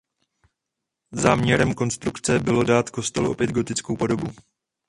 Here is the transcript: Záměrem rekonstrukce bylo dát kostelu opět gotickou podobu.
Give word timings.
Záměrem 1.11 1.67
rekonstrukce 1.69 2.39
bylo 2.39 2.63
dát 2.63 2.89
kostelu 2.89 3.31
opět 3.31 3.49
gotickou 3.51 3.97
podobu. 3.97 4.27